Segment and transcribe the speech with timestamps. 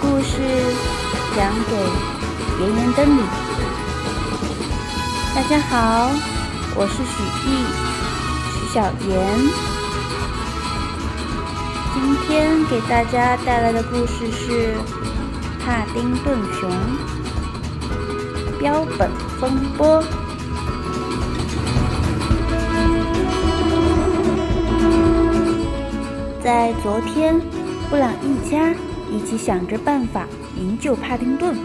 [0.00, 0.40] 故事
[1.36, 1.76] 讲给
[2.58, 3.20] 圆圆的你。
[5.34, 6.10] 大家好，
[6.74, 7.48] 我是许艺，
[8.50, 9.10] 许小妍。
[11.92, 14.74] 今天给大家带来的故事是
[15.62, 16.70] 《帕丁顿熊
[18.58, 20.02] 标本风波》。
[26.42, 27.38] 在昨天，
[27.90, 28.74] 布朗一家
[29.10, 31.56] 一起想着办法营救帕丁顿。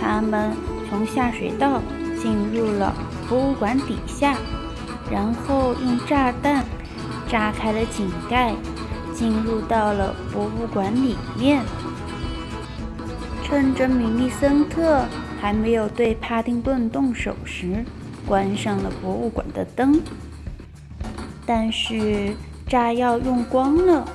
[0.00, 0.52] 他们
[0.88, 1.80] 从下水道
[2.20, 2.94] 进入了
[3.28, 4.36] 博物馆底下，
[5.10, 6.64] 然后用炸弹
[7.28, 8.54] 炸开了井盖，
[9.14, 11.62] 进入到了博物馆里面。
[13.42, 15.04] 趁着米利森特
[15.40, 17.84] 还没有对帕丁顿动手时，
[18.26, 20.00] 关上了博物馆的灯。
[21.46, 22.34] 但是。
[22.66, 24.08] 炸药用光了，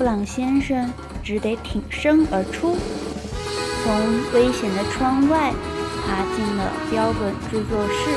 [0.00, 0.90] 布朗先生
[1.22, 2.74] 只得挺身而出，
[3.84, 5.52] 从危险的窗外
[6.06, 8.08] 爬进了标本制作室，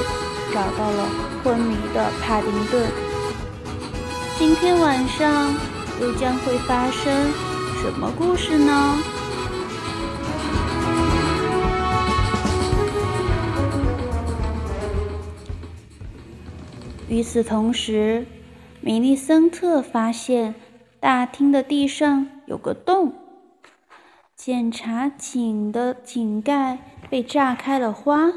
[0.53, 1.05] 找到了
[1.43, 2.89] 昏迷的帕丁顿。
[4.39, 5.53] 今天晚上
[5.99, 7.11] 又将会发生
[7.81, 8.97] 什么故事呢？
[17.09, 18.25] 与此同时。
[18.85, 20.55] 米利森特发现
[21.03, 23.11] 大厅的地上有个洞，
[24.37, 26.77] 检查井的井盖
[27.09, 28.31] 被炸开了花。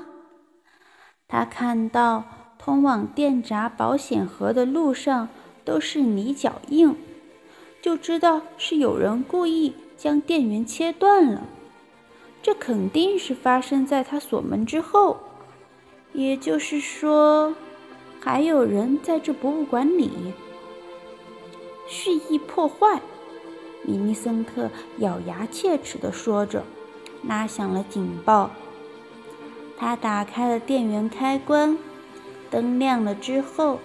[1.28, 2.24] 他看到
[2.58, 5.28] 通往电闸保险盒的路上
[5.64, 6.96] 都是泥脚印，
[7.80, 11.42] 就知道是有人故意将电源切断了。
[12.42, 15.18] 这肯定是发生在他锁门之后，
[16.12, 17.54] 也就是说。
[18.18, 20.10] 还有人在这博物馆里
[21.86, 23.00] 蓄意破坏，
[23.82, 26.64] 米利森特咬牙切齿地说着，
[27.22, 28.50] 拉响了警报。
[29.76, 31.78] 他打开了电源开关，
[32.50, 33.78] 灯亮了之后，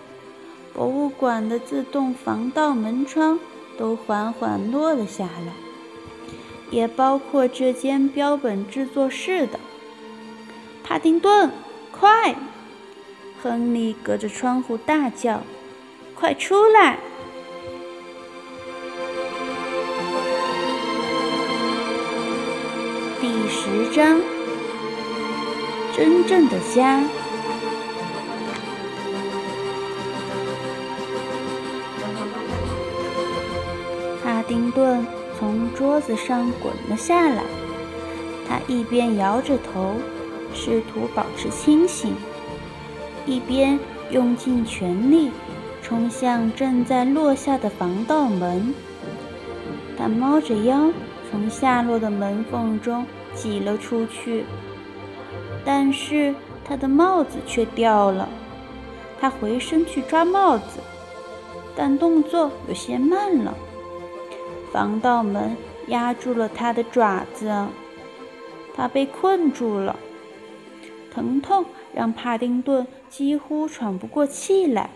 [0.74, 3.40] 博物馆的自动防盗门窗
[3.78, 5.54] 都缓缓落了下来，
[6.72, 9.59] 也包括这间标本制作室的。
[10.84, 11.52] 帕丁顿，
[11.92, 12.36] 快！
[13.44, 15.42] 亨利隔着窗户大叫
[16.16, 17.00] ：“快出来！”
[23.41, 24.22] 第十章：
[25.97, 27.03] 真正的家。
[34.24, 35.03] 哈丁顿
[35.40, 37.41] 从桌子上滚了下来，
[38.47, 39.96] 他一边摇着头，
[40.53, 42.13] 试图保持清醒。
[43.25, 43.80] 一边
[44.12, 45.31] 用尽全力
[45.81, 48.72] 冲向正在落下的防盗门，
[49.97, 50.91] 他猫着腰
[51.31, 53.03] 从下落的门缝中
[53.36, 54.46] 挤了出去，
[55.66, 56.34] 但是
[56.64, 58.28] 他的帽子却掉了。
[59.19, 60.80] 他回身去抓帽子，
[61.75, 63.56] 但动作有些慢了。
[64.72, 65.56] 防盗门
[65.88, 67.68] 压住了他的爪子，
[68.75, 69.96] 他被困住了，
[71.13, 71.66] 疼痛。
[71.94, 74.90] 让帕丁顿几乎喘不过气来，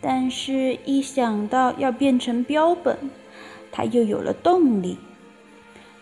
[0.00, 2.96] 但是，一想到要变成标本，
[3.70, 4.96] 他又有了动力，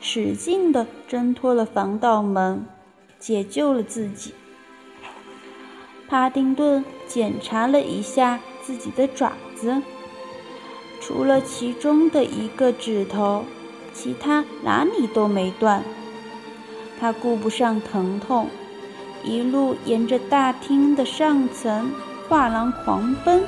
[0.07, 2.67] 使劲地挣脱了防盗门，
[3.19, 4.35] 解救了自己。
[6.07, 9.81] 帕丁顿检查了一下自己的爪子，
[11.01, 13.47] 除了其中的一个指头，
[13.95, 15.83] 其他哪里都没断。
[17.01, 18.51] 他顾不上疼痛。
[19.23, 21.91] 一路沿着大厅的上层
[22.29, 23.43] 画廊狂奔。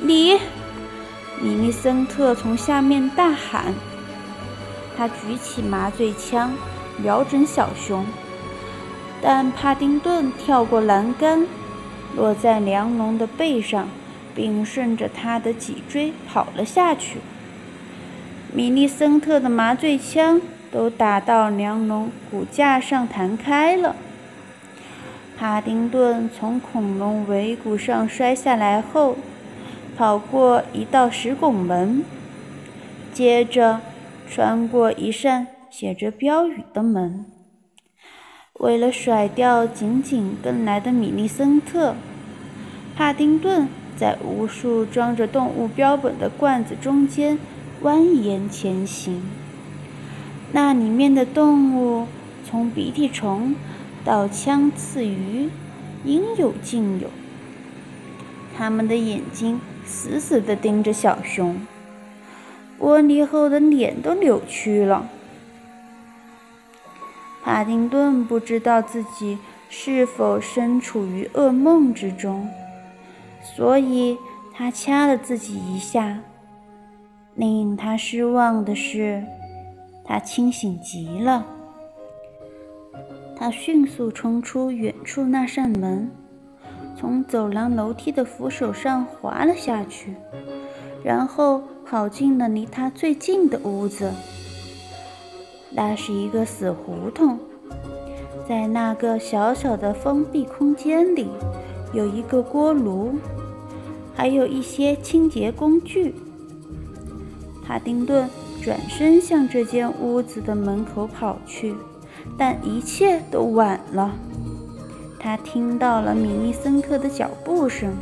[0.00, 0.32] 你，
[1.40, 3.72] 米利森特从下面大喊。
[5.00, 6.52] 他举起麻醉枪，
[7.02, 8.04] 瞄准小熊，
[9.22, 11.46] 但帕丁顿跳过栏杆，
[12.14, 13.88] 落在梁龙的背上，
[14.34, 17.16] 并顺着他的脊椎跑了下去。
[18.52, 20.38] 米利森特的麻醉枪
[20.70, 23.96] 都打到梁龙骨架上弹开了。
[25.38, 29.16] 帕丁顿从恐龙尾骨上摔下来后，
[29.96, 32.04] 跑过一道石拱门，
[33.14, 33.80] 接着
[34.32, 37.26] 穿过一扇写着标语的门。
[38.60, 41.96] 为了甩掉紧紧跟来的米利森特，
[42.96, 47.40] 帕丁顿在无数装着动物标本的罐子中间
[47.82, 49.20] 蜿蜒前行。
[50.52, 52.06] 那里面的动物，
[52.44, 53.56] 从鼻涕虫。
[54.02, 55.50] 到枪刺鱼，
[56.06, 57.10] 应有尽有。
[58.56, 61.60] 他们的眼睛死死地盯着小熊，
[62.80, 65.06] 玻璃后的脸都扭曲了。
[67.42, 69.38] 帕丁顿不知道自己
[69.68, 72.48] 是否身处于噩梦之中，
[73.42, 74.16] 所以
[74.54, 76.20] 他掐了自己一下。
[77.34, 79.22] 令他失望的是，
[80.04, 81.46] 他清醒极了。
[83.36, 86.10] 他迅速冲出远处那扇门，
[86.98, 90.14] 从走廊楼梯的扶手上滑了下去，
[91.02, 94.12] 然后跑进了离他最近的屋子。
[95.70, 97.36] 那是一个死胡同，
[98.48, 101.26] 在那个小小的封闭空间里，
[101.92, 103.14] 有一个锅炉，
[104.14, 106.14] 还有一些清洁工具。
[107.66, 108.30] 帕丁顿
[108.62, 111.74] 转身向这间屋子的门口跑去，
[112.38, 114.14] 但一切都晚了。
[115.18, 117.92] 他听到了米利森特的脚步声，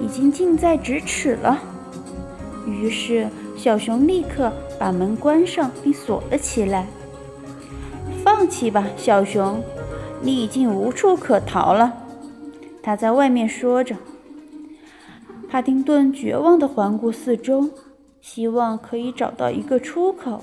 [0.00, 1.56] 已经近在咫尺了。
[2.68, 6.86] 于是，小熊立刻把门关上并锁了起来。
[8.22, 9.62] 放弃吧，小熊，
[10.22, 11.94] 你已经无处可逃了。
[12.82, 13.96] 他在外面说着。
[15.48, 17.70] 帕丁顿绝望地环顾四周。
[18.20, 20.42] 希望可以找到一个出口，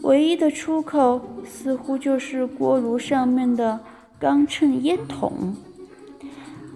[0.00, 3.78] 唯一的出口似乎就是锅炉上面的
[4.18, 5.54] 钢衬烟筒，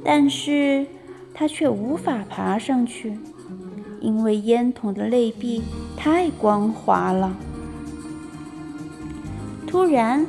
[0.04, 0.86] 但是
[1.34, 3.18] 他却无法爬上去，
[4.00, 5.62] 因为烟筒的内壁
[5.96, 7.36] 太光滑了。
[9.66, 10.26] 突然，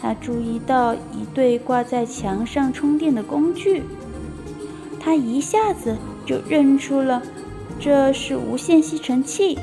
[0.00, 3.82] 他注意到一对挂在墙上充电的工具，
[4.98, 7.22] 他一下子就认出了。
[7.80, 9.56] 这是无线吸尘器，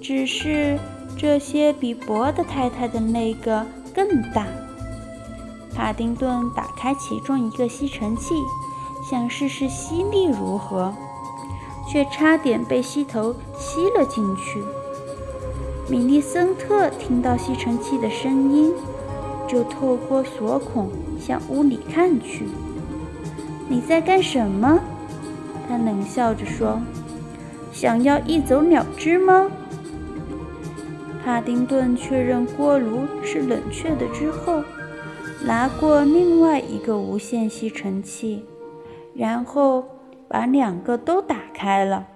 [0.00, 0.78] 只是
[1.16, 4.46] 这些比博德太太的那个更大。
[5.74, 8.34] 帕丁顿打开其中一个吸尘器，
[9.10, 10.94] 想试试吸力如何，
[11.92, 14.62] 却差点被吸头吸了进去。
[15.90, 18.72] 米利森特听到吸尘器的声音，
[19.46, 20.88] 就透过锁孔
[21.20, 22.46] 向屋里看去。
[23.68, 24.80] “你在干什么？”
[25.68, 26.80] 他冷笑着说
[27.74, 29.50] ：“想要一走了之吗？”
[31.22, 34.62] 帕丁顿确认锅炉是冷却的之后，
[35.44, 38.46] 拿过另外一个无线吸尘器，
[39.14, 39.84] 然后
[40.32, 42.08] 把两个都打开了。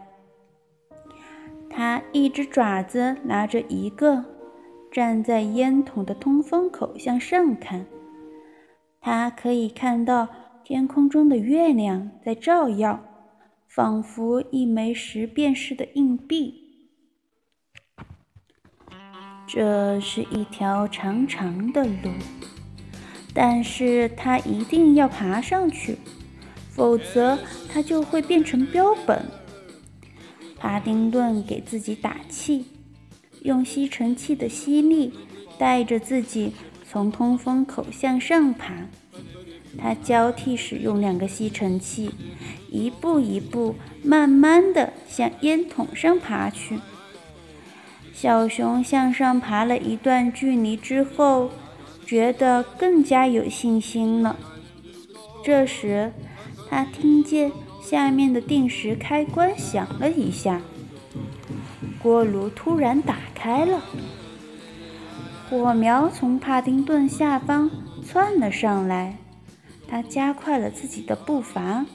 [1.69, 4.25] 他一只爪子拿着一个，
[4.91, 7.85] 站在烟筒的通风口向上看，
[9.03, 10.27] 他可以看到
[10.65, 12.99] 天空中的月亮在照耀。
[13.69, 16.89] 仿佛一枚十便士的硬币。
[19.47, 22.11] 这是一条长长的路，
[23.35, 25.99] 但是他一定要爬上去，
[26.77, 27.39] 否则
[27.73, 29.25] 它就会变成标本。
[30.59, 32.67] 帕丁顿给自己打气，
[33.41, 35.13] 用吸尘器的吸力
[35.59, 36.53] 带着自己
[36.89, 38.75] 从通风口向上爬。
[39.79, 42.11] 他交替使用两个吸尘器。
[42.71, 46.79] 一步一步，慢慢地向烟筒上爬去。
[48.13, 51.51] 小熊向上爬了一段距离之后，
[52.05, 54.37] 觉得更加有信心了。
[55.45, 56.13] 这时，
[56.69, 60.61] 他听见下面的定时开关响了一下，
[62.03, 63.83] 锅炉突然打开了，
[65.49, 67.71] 火苗从帕丁顿下方
[68.05, 69.17] 窜了上来。
[69.89, 71.87] 他加快了自己的步伐。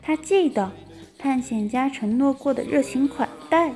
[0.00, 0.72] 他记得
[1.18, 3.72] 探险家承诺过的热情款待，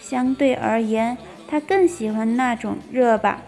[0.00, 3.42] 相对而言，他更喜欢那种热吧。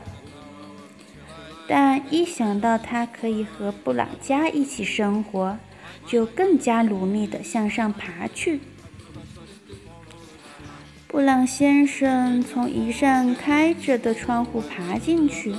[1.72, 5.56] 但一想到他可以和布朗家一起生活，
[6.04, 8.58] 就更加努力地向上爬去。
[11.06, 15.54] 布朗先生从一扇开着的窗户爬进去，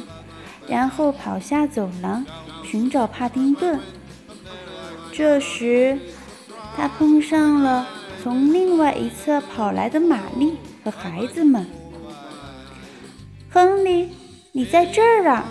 [0.68, 2.26] 然后跑下走廊
[2.66, 3.80] 寻找帕丁顿。
[5.14, 5.98] 这时，
[6.76, 7.88] 他碰上了
[8.22, 11.66] 从另外一侧跑来的玛丽和孩子们。
[13.50, 14.10] 亨利，
[14.52, 15.46] 你在这儿啊！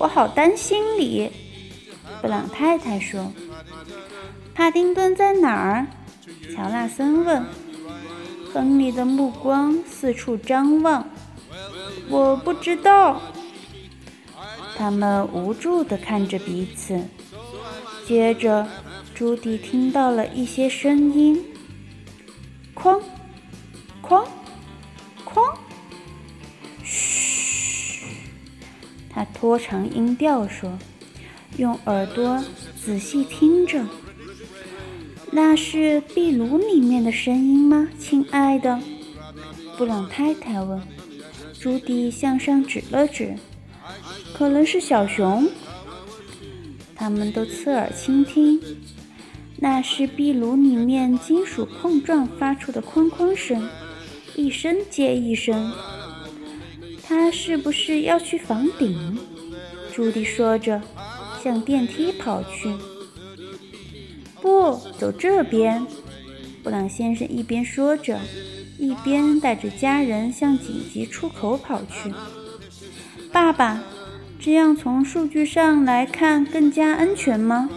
[0.00, 1.30] 我好担心你。
[2.20, 3.32] 布朗太太说
[4.52, 5.86] ：“帕丁顿在哪儿？”
[6.52, 7.44] 乔纳森问。
[8.52, 11.08] 亨利的目光四处张望。
[12.08, 13.22] 我不知道。
[14.76, 17.00] 他们无助地看着彼此。
[18.06, 18.66] 接着。
[19.12, 21.44] 朱迪听到了一些声音，
[22.74, 22.98] 哐，
[24.02, 24.26] 哐，
[25.26, 25.54] 哐，
[29.20, 30.78] 他拖长音调说
[31.58, 32.42] ：“用耳朵
[32.82, 33.84] 仔细听着，
[35.30, 38.80] 那是壁炉里面的声音吗，亲爱的？
[39.76, 40.80] 布朗太太问。
[41.52, 43.36] 朱迪向上指了指，
[44.32, 45.46] 可能是小熊。
[46.94, 48.58] 他们都侧耳倾听，
[49.58, 53.68] 那是壁炉里面金属碰撞发出的哐哐声，
[54.34, 55.70] 一声接一声。
[57.10, 59.18] 他是不是要去房顶？
[59.92, 60.80] 朱迪说着，
[61.42, 62.72] 向电梯跑去。
[64.40, 65.84] 不，走这边。
[66.62, 68.20] 布朗先生一边说着。
[68.78, 72.14] 一边带着家人向紧急出口跑去。
[73.30, 73.82] 爸爸，
[74.38, 77.68] 这样从数据上来看更加安全吗？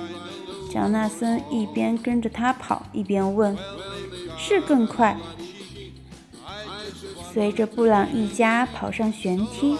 [0.71, 3.57] 乔纳森一边跟着他跑，一边问
[4.37, 5.17] ：“是更快。”
[7.33, 9.75] 随着布朗一家跑上舷梯，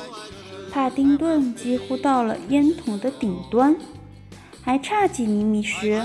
[0.72, 3.76] 帕丁顿几乎到了烟筒的顶端，
[4.64, 6.02] 还差几厘米时，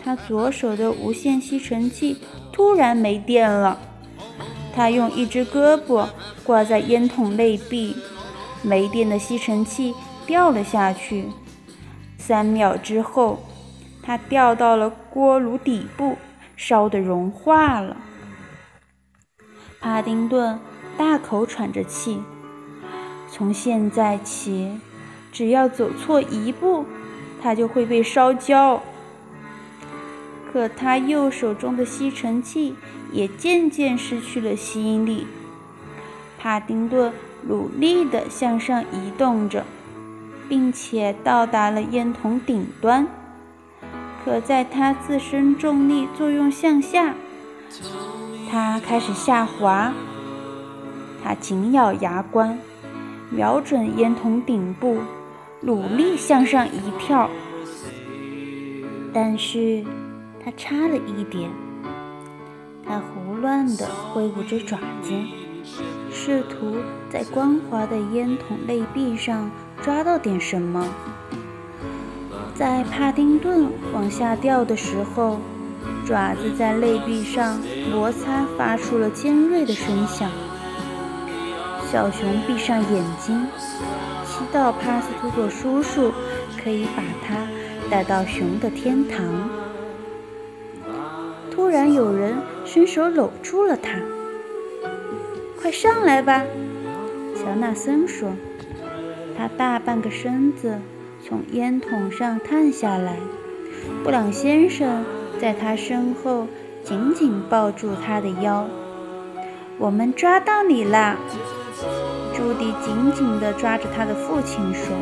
[0.00, 2.18] 他左手的无线吸尘器
[2.52, 3.80] 突然没电了。
[4.72, 6.06] 他用一只胳膊
[6.44, 7.96] 挂在烟筒内壁，
[8.62, 9.92] 没电的吸尘器
[10.24, 11.24] 掉了下去。
[12.16, 13.42] 三秒之后，
[14.04, 16.16] 它掉到了锅炉底部，
[16.56, 17.96] 烧得融化了。
[19.80, 20.58] 帕丁顿
[20.96, 22.22] 大口喘着气。
[23.30, 24.80] 从现在起，
[25.30, 26.86] 只要走错一步，
[27.42, 28.82] 他就会被烧焦。
[30.50, 32.74] 可他右手中的吸尘器
[33.12, 35.26] 也渐渐失去了吸引力。
[36.38, 37.12] 帕丁顿
[37.46, 39.64] 努力地向上移动着，
[40.48, 43.06] 并且到达了烟筒顶端。
[44.24, 47.14] 可在他自身重力作用向下，
[48.50, 49.92] 他开始下滑。
[51.26, 52.56] 他紧咬牙关，
[53.30, 54.98] 瞄准烟筒顶部，
[55.60, 57.28] 努力向上一跳。
[59.12, 59.84] 但是。
[60.44, 61.50] 他差了一点，
[62.86, 65.12] 他胡乱地挥舞着爪子，
[66.12, 66.76] 试图
[67.10, 69.50] 在光滑的烟筒内壁上
[69.82, 70.86] 抓到点什么。
[72.54, 75.40] 在帕丁顿往下掉的时候，
[76.04, 80.30] 爪子在内壁上摩擦，发出了尖锐的声响。
[81.90, 83.46] 小熊闭上眼睛，
[84.24, 86.12] 祈祷帕斯图佐叔叔
[86.62, 87.46] 可以把它
[87.88, 89.24] 带到熊的天堂。
[91.50, 94.00] 突然，有人伸手搂住了他。
[95.60, 96.42] “快上来吧！”
[97.38, 98.30] 乔纳森说。
[99.38, 100.80] 他大半个身子
[101.22, 103.16] 从烟筒上探下来，
[104.02, 105.04] 布朗先生
[105.38, 106.46] 在他身后
[106.82, 108.66] 紧紧抱住他的腰。
[109.78, 111.16] “我们抓到你啦！”
[112.46, 114.96] 朱迪紧紧地抓着他的父亲说。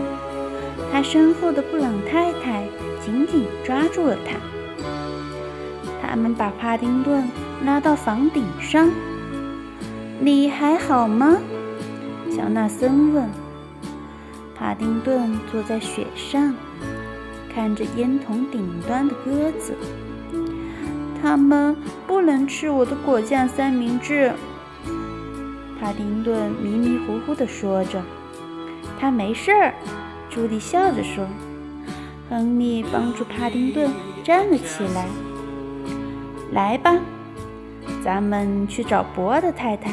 [0.91, 2.67] 他身后的布朗太太
[3.05, 4.39] 紧紧抓住了他。
[6.01, 7.29] 他们把帕丁顿
[7.67, 8.91] 拉到房顶上。
[10.21, 11.37] 你还好吗？
[12.35, 13.29] 乔纳森问。
[14.55, 16.55] 帕丁顿坐在雪上，
[17.55, 19.75] 看着烟筒顶端的鸽子。
[21.21, 24.33] 他们不能吃我的果酱三明治。
[25.85, 28.03] 帕丁顿迷迷糊糊地说着。
[28.99, 29.75] 他没事儿，
[30.31, 31.27] 朱莉笑着说。
[32.31, 33.91] 亨利帮助帕丁顿
[34.25, 35.07] 站了起来。
[36.53, 36.99] 来吧，
[38.03, 39.91] 咱们去找博德太太，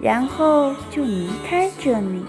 [0.00, 2.22] 然后就离开这里。